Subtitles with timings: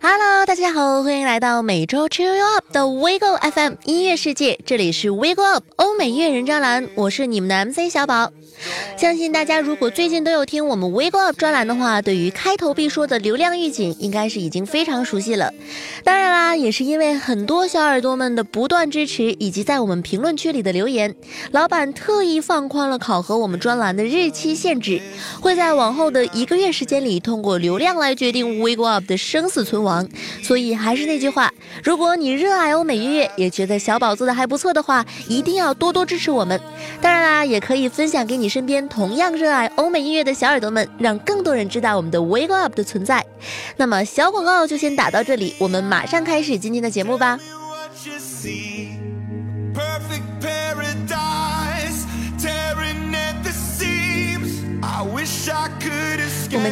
[0.00, 8.30] Hello，大家好，欢迎来到每周 Chill You Up 的 Wiggle FM 音乐世界，这里是 Wiggle Up 欧美音乐人专栏，我是你们的 MC 小宝。
[8.96, 15.52] 相信大家如果最近都有听我们 Wiggle Up 专栏的话，对于开头必说的流量预警，应该是已经非常熟悉了。
[16.04, 21.14] 当然啦，也是因为很多小耳朵们的不断支持，以及在我们评论区里的留言，
[21.52, 25.00] 老板特意放宽了考核我们专栏的日期限制，
[25.40, 29.95] 会在往后的一个月时间里，通过流量来决定 Wiggle Up 的生死存亡。
[30.42, 31.52] 所以还是那句话，
[31.84, 36.60] 如果你热爱欧美音乐，也觉得小宝做的还不错的话，一定要多多支持我们。
[37.00, 43.24] 当然啦，也可以分享给你身边同样热爱欧美音乐的小耳朵们，让更多人知道我们的 Wake Up 的存在。
[43.76, 47.38] 那么小广告就先打到这里，我们马上开始今天的节目吧。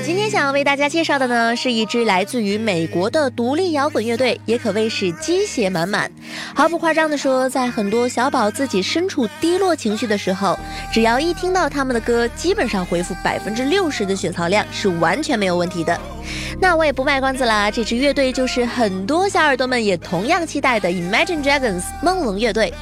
[0.02, 6.10] 今天想要为大家介绍的呢，是一支来自于美国的独立摇滚乐队，也可谓是鸡血满满。
[6.54, 10.58] 毫不夸张地说，在很多小宝自己身处低落情绪的时候，
[10.92, 15.98] 只要一听到他们的歌，基本上回复百分之六十的血槽量是完全没有问题的。
[16.60, 22.72] 那我也不卖关子啦，这支乐队就是很多小耳朵们也同样期待的 Imagine Dragons 梦龙乐队。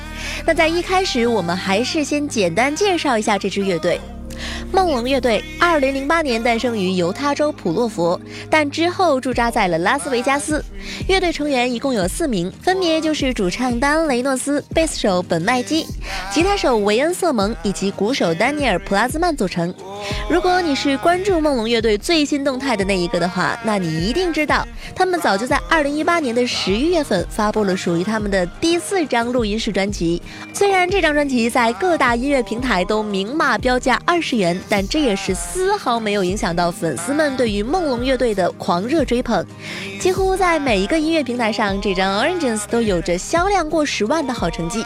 [0.47, 4.01] 那在一开始，我们还是先简单介绍一下这支乐队。
[4.73, 10.65] 梦龙乐队二零零八年诞生于犹他州普洛佛，但之后驻扎在了拉斯维加斯。
[11.09, 15.87] 乐队成员一共有四名，分别就是主唱丹雷诺斯、贝斯手本麦基、
[16.33, 19.73] 吉他手维恩瑟蒙以及鼓手丹尼尔普拉兹曼组成。
[20.29, 30.21] 如果你是关注梦龙乐队最新动态的那一个的话，那你一定知道，他们早就在二零一八年的十一月份发布了属于他们的第四张录音室专辑。
[30.53, 34.32] 虽然这张专辑在各大音乐平台都明码标价二十
[34.69, 39.45] 但这也是丝毫没有影响到粉丝们对于梦龙乐队的狂热追捧，
[40.01, 44.85] 几乎在每一个音乐平台上，这张 Oranges 都有着销量过十万的好成绩。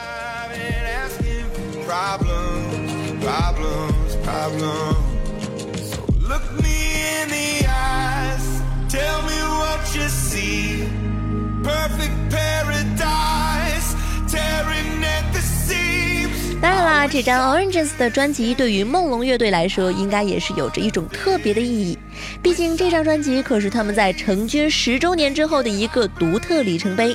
[16.59, 21.97] 当然啦，这张 Oranges 的专辑对于梦龙乐队来说，应该也是有着一种特别的意义。
[22.43, 27.15] 毕竟这张专辑可是他们在成军十周年之后的一个独特里程碑。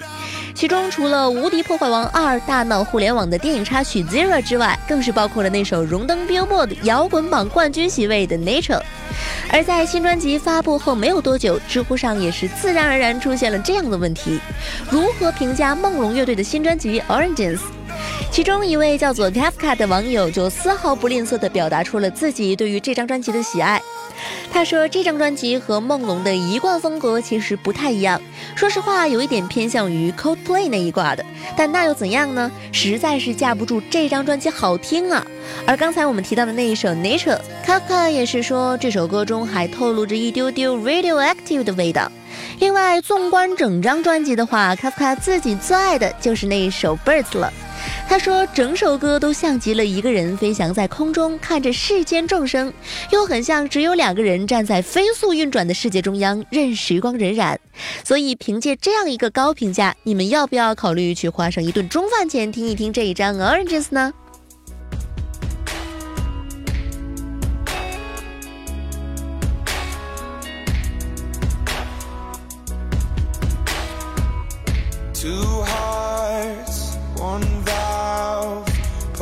[0.54, 8.82] 其中除了《无敌破坏王二》大闹互联网的电影插曲 Zero 之外，更是包括了那首荣登 Billboard 摇滚榜冠军席位的 Nature。
[9.50, 14.40] 而在新专辑发布后没有多久，知乎上也是自然而然出现了这样的问题：
[14.90, 17.60] 如何评价梦龙乐队的新专辑 Oranges？
[18.32, 23.82] 其中一位叫做 Kafka 的网友就丝毫不吝啬地表达出了自己对于这张专辑的喜爱。
[24.54, 28.22] 他说，这张专辑和梦龙的一贯风格其实不太一样，
[28.56, 31.26] 说实话有一点偏向于 Coldplay 那一挂的。
[31.58, 32.50] 但那又怎样呢？
[32.72, 35.26] 实在是架不住这张专辑好听啊！
[35.66, 42.10] 而刚才我们提到的那一首 Nature，Kafka 也是说这首歌中还透露着一丢丢 radioactive 的味道。
[42.60, 47.52] 另外，纵观整张专辑的话，Kafka 自己最爱的就是那一首 Birds 了。
[48.12, 52.74] 他说，整首歌都像极了一个人飞翔在空中，看着世间众生，
[53.10, 57.56] 又很像只有两个人站在飞速运转的世界中央，任时光荏苒。
[58.04, 64.12] 所以，凭借这样一个高评价，你们要不要考虑去花上一顿中饭钱听一听这一张 Oranges 呢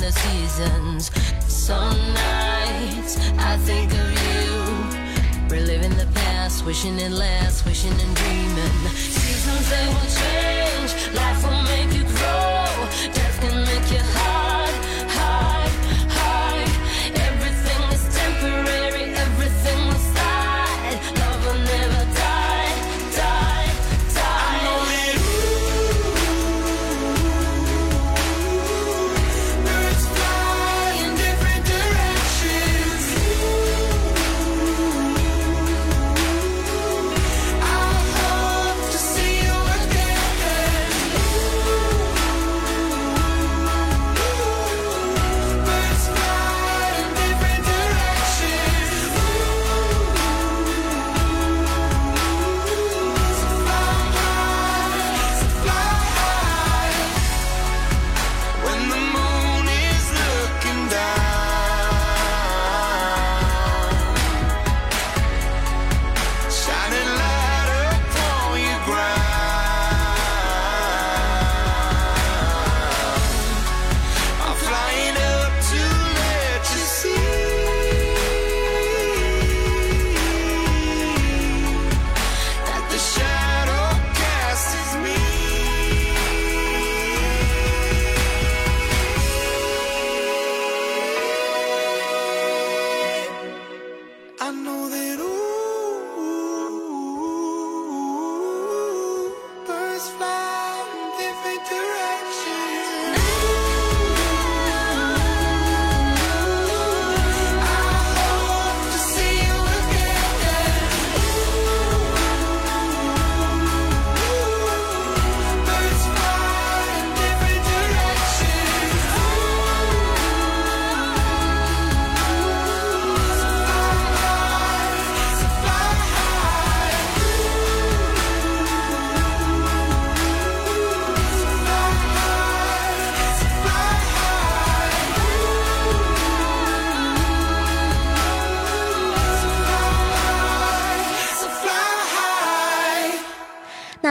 [0.00, 1.10] The seasons.
[1.46, 8.76] Some nights I think of you, reliving the past, wishing it lasts, wishing and dreaming.
[8.94, 13.29] Seasons they will change, life will make you grow,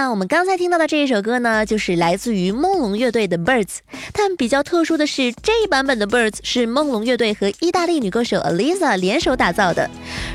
[0.10, 3.66] 我们刚才听到的这一首歌呢，就是来自于梦龙乐队的《Birds》。
[4.12, 9.88] 但比较特殊的是，这一版本的《Birds》是梦龙乐队和意大利女歌手 Alisa 联手打造的。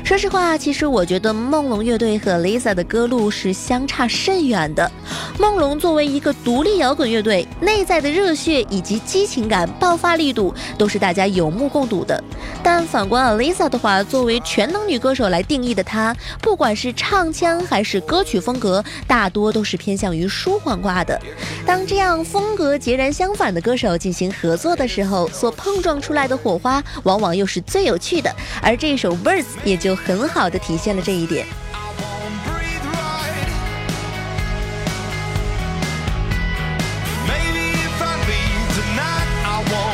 [0.05, 4.89] 说实话，其实我觉得梦龙乐队和 Alisa 的歌路是相差甚远的。
[5.37, 12.23] 梦龙作为一个独立摇滚乐队，内在的热血以及激情感、爆发力度都是大家有目共睹的。
[12.63, 21.19] 但反观 Alisa 的话，作为全能女歌手来定义的她，不管是唱腔还是歌曲风格，大多都是偏向于舒缓挂的。
[21.65, 28.33] 当这样风格截然相反的歌手进行合作的时候，所碰撞出来的火花，往往又是最有趣的。
[28.61, 31.47] 而这首 Birds 也就很好的体现了这一点。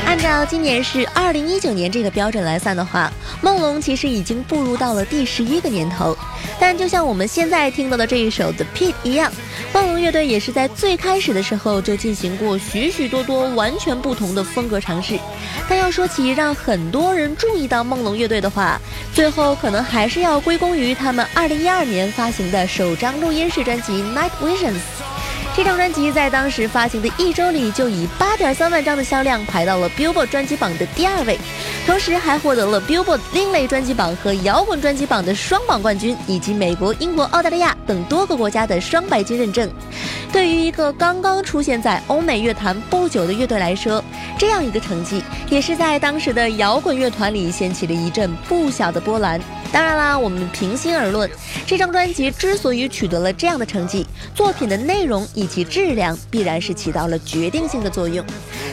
[0.06, 6.16] 按照今年是二零一九年这个标准来算的话，梦龙其实已经步入到了第十一个年头。
[6.60, 9.32] 但就像我们现在听到的这一首《The Pit》一样，
[10.02, 15.20] 乐队也是在最开始的时候就进行过许许多多完全不同的风格尝试。
[15.70, 18.80] 但要说起让很多人注意到梦龙乐队的话，
[19.14, 24.74] 最后可能还是要归功于他们二零一二年发行的首张录音室专辑《Night Visions》。
[25.62, 31.38] 这张专辑在当时发行的一周里，就以八点三万张的销量排到了 Billboard 专辑榜的第二位，
[31.86, 39.70] 同时还获得了 Billboard 另类专辑榜和摇滚专辑榜的双榜冠军，以及美国、英国、澳大利亚等多个国家的双白金认证。
[40.34, 44.04] 对于一个刚刚出现在欧美乐坛不久的乐队来说，
[44.40, 49.40] 这样一个成绩，也是在当时的摇滚乐团里掀起了一阵不小的波澜。
[49.72, 51.30] 当然啦，我们平心而论，
[51.66, 58.26] 这张专辑之所以取得了这样的成绩，作品的内容以其质量必然是起到了决定性的作用。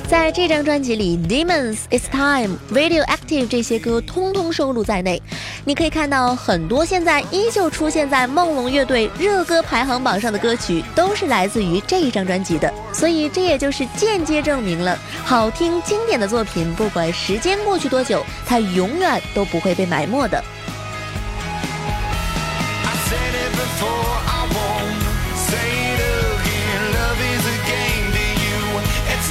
[0.07, 2.57] 在这张专辑里，《Demons》、《It's Time》、
[3.05, 5.21] 《Radioactive》这些歌通通收录在内。
[5.65, 12.73] 你可以看到，很多现在依旧出现在梦龙乐队热歌排行榜上的歌曲，都是来自于这一张专辑的。
[12.93, 20.43] 所以，这也就是间接证明了，好听经典的作品，不管时间过去多久，它永远都不会被埋没的。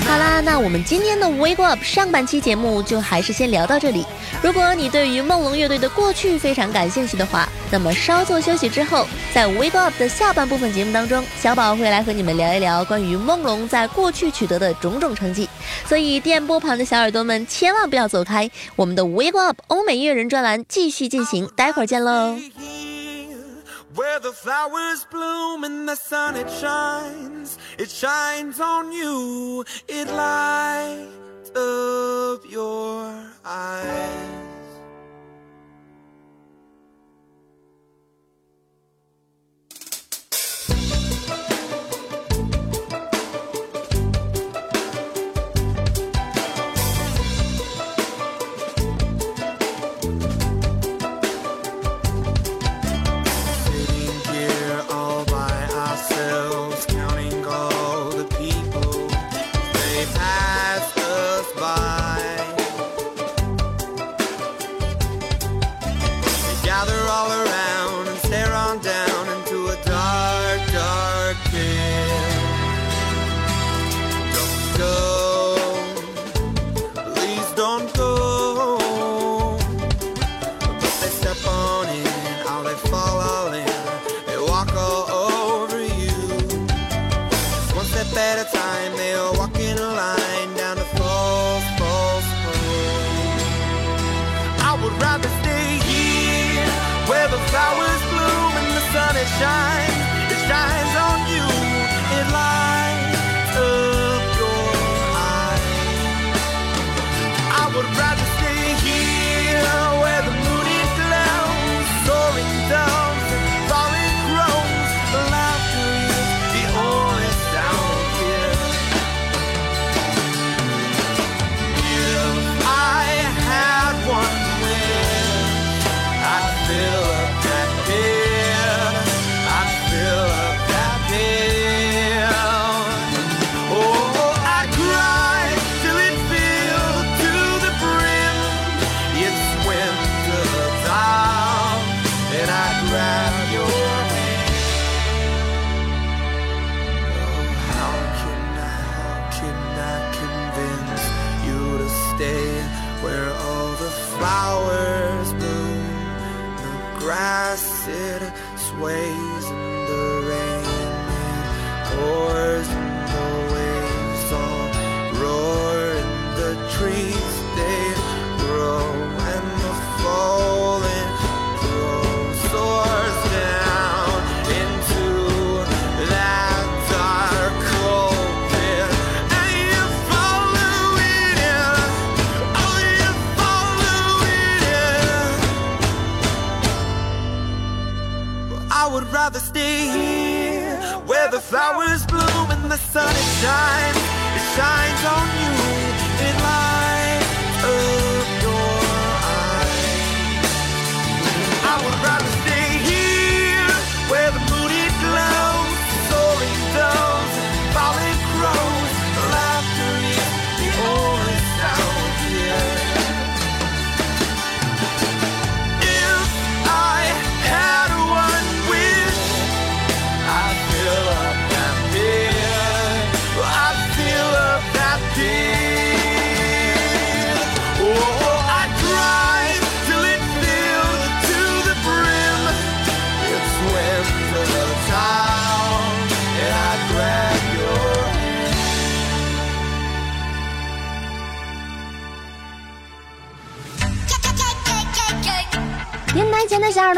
[0.08, 4.06] 好啦，那我们今天的 Wake Up 上半期节目就还是先聊到这里。
[4.42, 15.50] 如果你对于梦龙乐队的过去非常感兴趣的话，那么稍作休息之后，在 Wake Up 的下半部分节目当中，小宝会来和你们聊一聊关于梦龙在过去取得的种种成绩。
[15.86, 22.38] 所以电波旁的小耳朵们千万不要走开，我们的 Wake Up 欧美乐人专栏继续进行，待会儿见喽。
[23.98, 32.42] Where the flowers bloom and the sun it shines, it shines on you, it lights up
[32.48, 33.12] your
[33.44, 34.47] eyes.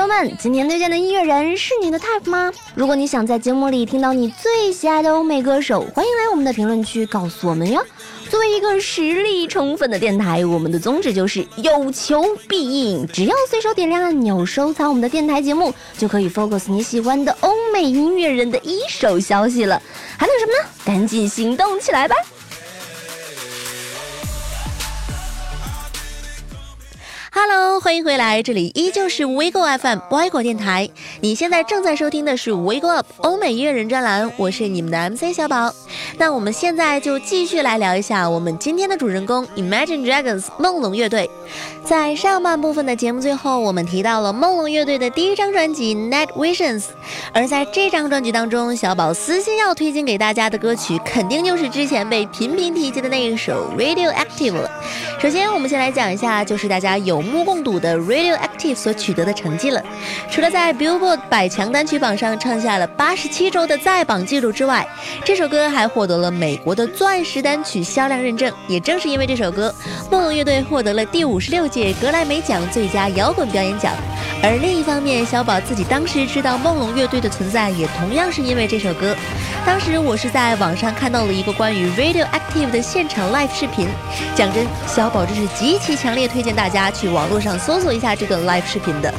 [0.09, 2.51] 们，今天推荐的音乐人是你的 type 吗？
[2.73, 7.79] 如果你想在节目里听到你最喜爱的欧美歌手，欢迎来我们的评论区告诉我们哟。
[8.27, 19.79] 作为一个实力充分的电台，我们的宗旨就是有求必应，只要随手点亮按钮收藏我们的电台节目，就可以 focus 你喜欢的欧美音乐人的一手消息了。
[20.17, 20.69] 还等什么呢？
[20.83, 22.15] 赶紧行动起来吧！
[27.41, 30.89] Hello，欢迎回来，这里依旧是 WeGo FM 歪果电台。
[31.21, 35.73] 你现在正在收听的是 WeGo Up 欧美音乐人专栏，我是你们的 MC 小宝。
[36.17, 41.29] 那我们现在就继续来聊一下我们今天的主人公 Imagine Dragons 梦龙乐队。
[41.85, 46.81] 在上半部分的节目最后，我们提到了梦龙乐队的第一张专辑《Night Visions》，
[47.33, 54.69] 而在这张专辑当中，小宝私心要推荐给大家的歌曲，肯定就是之前被频频提及的那一首《Radioactive》了。
[55.21, 59.81] 首先，我们先来讲一下，就是大家有目共睹的 Radioactive 所取得的成绩了。
[60.29, 64.85] 除了在 Billboard 百强单曲榜上创下了八十七周的在榜记录之外，
[65.23, 68.51] 这首歌还获得了美国的钻石单曲销量认证。
[68.67, 69.73] 也正是因为这首歌，
[70.11, 73.93] 梦龙乐队获得了第五十六届格莱美奖最佳摇滚表演奖。
[74.41, 79.15] 而另一方面，小宝自己当时知道梦龙乐队的存在，也同样是因为这首歌。
[79.69, 83.87] 当时我是在网上看到了一个关于 Radioactive 的现场 live 视频。
[84.35, 89.13] 讲真，小宝真是极其强烈推荐大家去网络上搜索一下这个 live 视频的。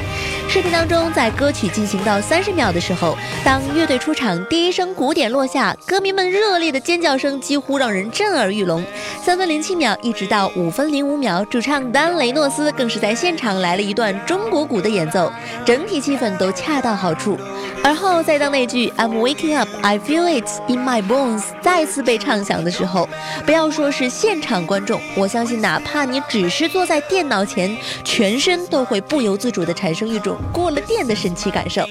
[0.49, 8.85] 视频当中，在歌曲进行到三十秒的时候，当乐队出场，第一声鼓点落下，歌迷们热烈的尖叫声几乎让人震耳欲聋。
[9.25, 15.33] 三分零七秒一直到五分零五秒，主唱丹雷诺斯更是在现场来了一段中国鼓的演奏，
[15.64, 17.38] 整体气氛都恰到好处。
[17.85, 23.09] 而后再当那句 "I'm waking up, I feel it in my bones" 再次被唱响的时候，
[23.44, 31.85] 不要说是现场观众，我相信哪怕你只是坐在电脑前，全身都会不由自主地产生一种过了电的神奇感受。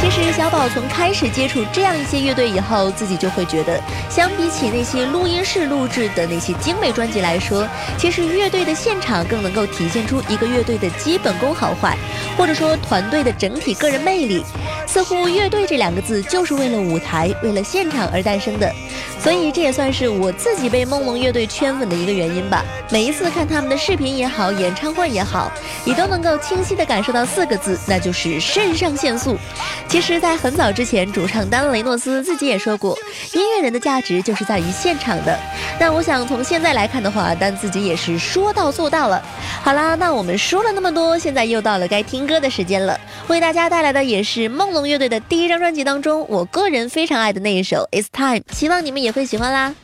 [0.00, 7.66] 其实小宝从开始接触这样一些乐队以后，自己就会觉得，相比起那些录音室录制的那些精美专辑来说，
[7.98, 11.96] 其实乐队的现场更能够体现出一个乐队的基本功好坏，
[12.36, 14.44] 或者说团队的整体个人魅力。
[14.86, 18.70] 似乎乐队这两个字就是为了舞台、为了现场而诞生的，
[19.18, 22.62] 所以这也算是我自己被梦龙乐队圈粉的一个原因吧。
[22.90, 25.50] 每一次看他们的视频也好，演唱会也好，
[25.84, 29.38] 你都能够清晰地感受到四个字，那就是肾上腺素。
[29.88, 32.94] 其实，在很很早之前，主唱丹雷诺斯自己也说过，
[33.32, 35.34] 音乐人的价值就是在于现场的。
[35.80, 39.22] 但我想从现在来看的话，丹自己也是说到做到了。
[39.62, 43.00] 好啦，那我们说了那么多，现在又到了该听歌的时间了。
[43.28, 49.74] 为大家带来的也是梦龙乐队的第一张专辑当中，我个人非常爱的那一首《It's Time》，希望你们也会喜欢啦。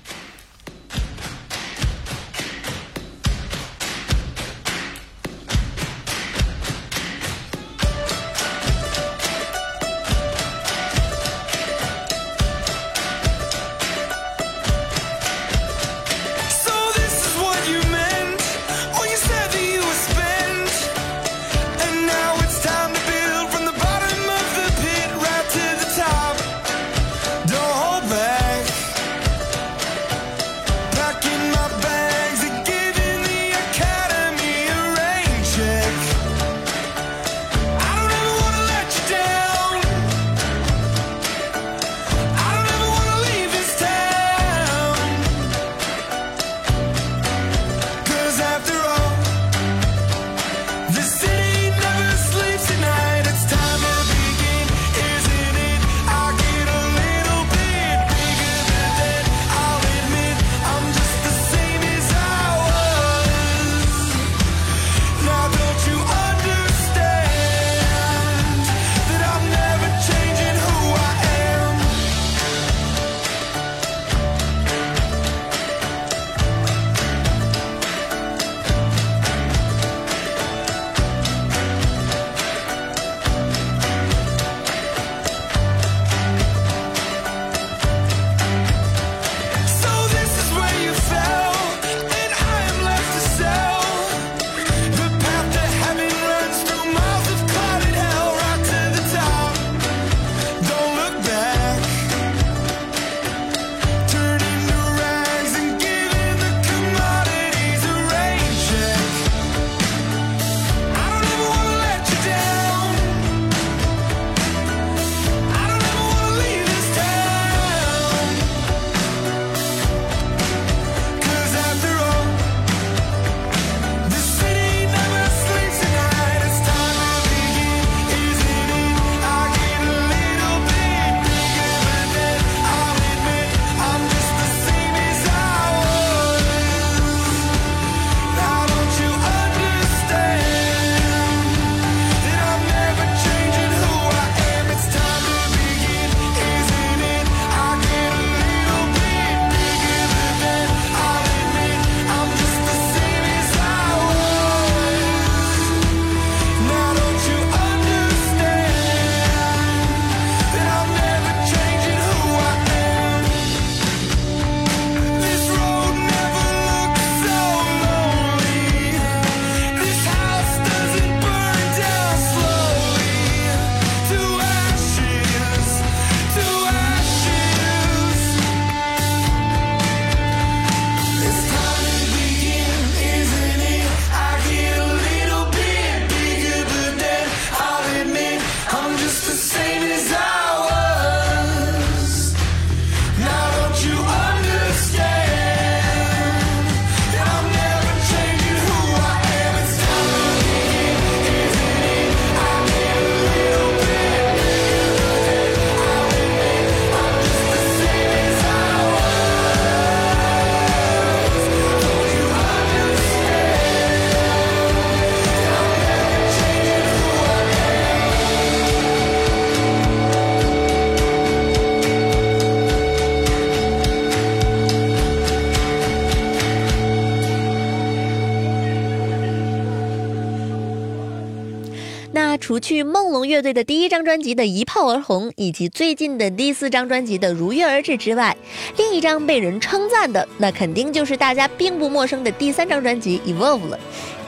[233.38, 238.36] 乐队的第一张专辑的一炮而红，以及最近的第四张专辑的如约而至之外，
[238.76, 243.78] 另一张被人称赞的，那肯定就是大家并不陌生的第三张专辑《Evolve》了。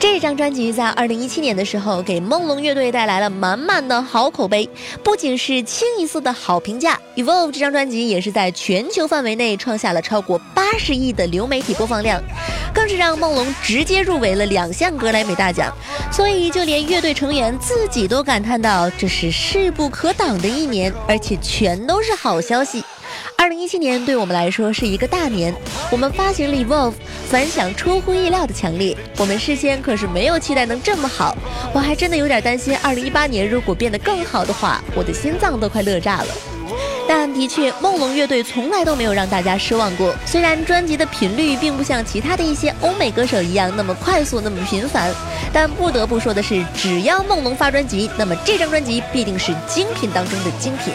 [0.01, 4.67] 这张专辑在二零一七年的时候，给梦龙乐队带来了满满的好口碑，
[5.03, 12.19] 不仅是清一色的好评价，《Evolve》这张专辑也是在全球范围内创下了超过八十亿的流媒体播放量，
[12.73, 15.71] 更是让梦龙直接入围了两项格莱美大奖。
[16.11, 22.83] 所以，就连乐队成员自己都感叹到，这是势不可挡的一年，而且全都是好消息。
[23.41, 25.51] 二零一七年对我们来说是一个大年，
[25.89, 26.93] 我们发行了 Evolve，
[27.27, 28.95] 反响出乎意料的强烈。
[29.17, 31.35] 我们事先可是没有期待能这么好，
[31.73, 36.27] 我还真的有点担心，二零一八年如果变得更好的话，我的心脏都快乐炸了。
[37.07, 40.13] 但的确，梦龙乐队从来都没有让大家失望过。
[40.23, 45.11] 虽然专辑的频率并不像其他的一些欧美歌手一样那么快速、那么频繁，
[45.51, 50.93] 但不得不说的是，只要梦龙发专辑，那么这张专辑必定是精品当中的精品。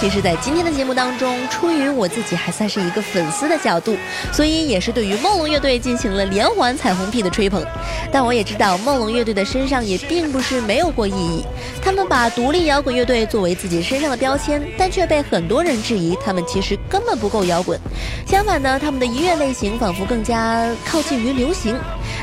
[0.00, 3.94] 其实，在今天的节目当中，出于我自己还算是一个粉丝的角度，
[4.32, 7.62] 所以也是对于梦龙乐队进行了连环彩虹屁的吹捧。
[8.10, 11.44] 但我也知道，梦龙乐队的身上也并不是没有过意义。
[11.82, 17.78] 他们把独立摇滚乐队作为自己身上的标签，但却被很多人质疑，他们其实根本不够摇滚。
[18.26, 21.76] 相反呢，他们的音乐类型仿佛更加靠近于流行。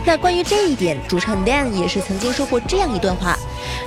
[0.03, 3.37] 那关于这一点，主唱 Dan 也是曾经说过这样一段话。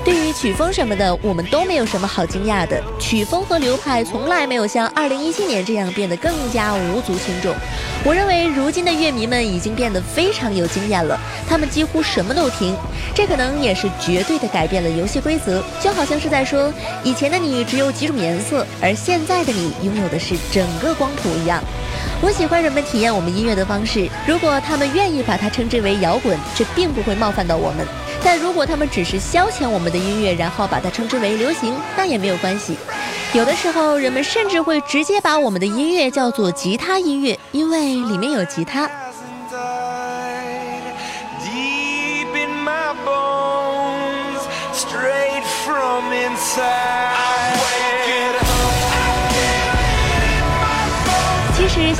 [0.03, 2.83] 对于曲风什么的，我们都没有什么好惊讶的。
[2.99, 7.55] 曲风和流派从来没有像2017年这样变得更加无足轻重。
[8.03, 12.75] 我认为如今的乐迷们已经变得非常有经验了，他们几乎什么都听。
[13.15, 16.73] 这可能也是绝对的改变了游戏规则，就好像是在说，
[17.05, 21.63] 以前的你只有几种颜色，而现在的你拥有的是整个光谱一样。
[22.23, 27.87] 我喜欢人们体验我们音乐的方式，如果他们愿意把它称之为摇滚，这并不会冒犯到我们。
[28.23, 32.77] 但如果他们只是消遣我们的音乐，然后把它称之为流行，那也没有关系。
[33.33, 38.91] 有的时候，人们甚至会直接把我们的音乐叫做吉他音乐，因为里面有吉他。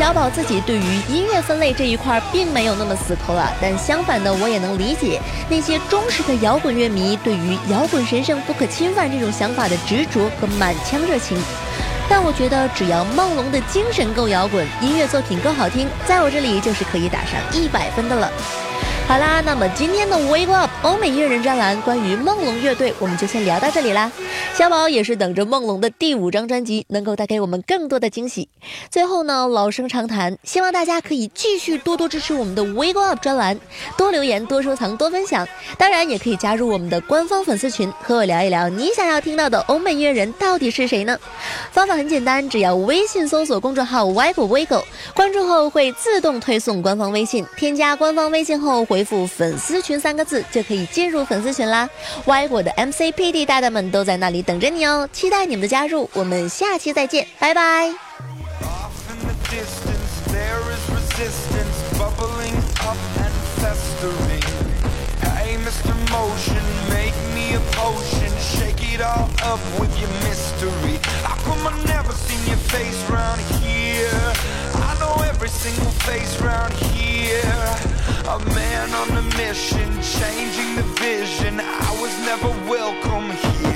[0.01, 11.37] 小宝自己对于音乐分类这一块并没有那么死抠了，但相反的，我也能理解那些忠实的摇滚乐迷对于摇滚神圣不可侵犯这种想法的执着和满腔热情。
[12.09, 18.33] 但我觉得，只要梦龙的精神够摇滚，音乐作品够好听，在我这里就是可以打上一百分的了。
[19.07, 24.11] 好啦，那么今天的 Wake Up 欧美音乐人专栏关于梦龙乐队，我们就先聊到这里啦。
[24.55, 28.49] 小宝也是等着梦龙的第五张专辑能够带给我们更多的惊喜。
[28.91, 33.59] 最后呢，老生常谈，希望大家可以继续多多支持我们的 Wake Up 专栏，
[33.99, 35.47] 多留言、多收藏、多分享。
[35.77, 41.19] 当然，也可以加入我们的官方粉丝群，和我聊一聊你想要听到的欧美音乐人到底是谁呢？
[41.71, 48.71] 方法很简单，只要微信搜索公众号 w g o v o 关注后会自动推送官方微信，添加官方微信后。
[48.85, 51.91] 回复“粉丝群”三个字就可以进入粉丝群啦。
[52.27, 56.09] 歪果的 MCPD 大大们都在那里等着你哦，期待你们的加入。
[56.13, 57.93] 我们下期再见，拜拜。
[78.29, 81.61] A man on a mission, changing the vision.
[81.61, 83.70] I was never welcome here.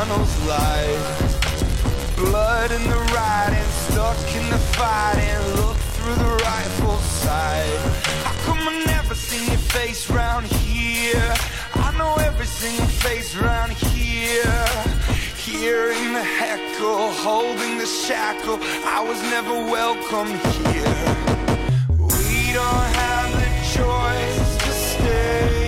[0.00, 0.98] Tunnels light.
[2.16, 5.40] Blood in the riding, stuck in the fighting.
[5.60, 7.78] Look through the rifle sight.
[8.24, 11.34] How come I never seen your face round here?
[11.74, 14.64] I know every single face round here.
[15.44, 15.60] here.
[15.60, 18.58] Hearing the heckle, holding the shackle,
[18.96, 21.00] I was never welcome here.
[22.14, 25.59] We don't have the choice to stay.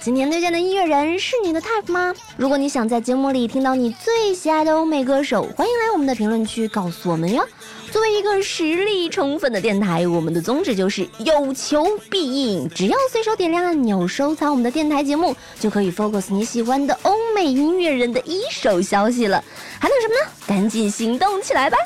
[0.00, 2.14] 今天推荐的音乐人是你的 type 吗？
[2.36, 7.44] 如果你想在节目里听到你最喜爱的欧美歌手，欢迎来我们的评论区告诉我们哟。
[7.90, 12.68] 作为一个实力充分的电台，我们的宗旨就是有求必应。
[12.68, 19.42] 只要随手点亮按钮，收藏我们的电台节目，就可以 focus 你喜欢的欧美音乐人的一手消息了。
[19.80, 20.30] 还等什么呢？
[20.46, 21.76] 赶紧行动起来吧！